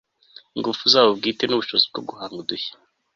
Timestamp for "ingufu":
0.55-0.83